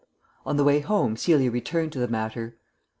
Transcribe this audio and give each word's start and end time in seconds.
On 0.47 0.57
the 0.57 0.63
way 0.63 0.79
home 0.79 1.15
Celia 1.15 1.51
returned 1.51 1.91
to 1.91 1.99
the 1.99 2.07
matter. 2.07 2.57